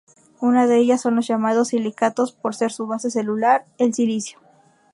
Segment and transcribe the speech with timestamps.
[0.39, 4.39] Una de ellas son los llamados Silicatos, por ser su base celular el silicio.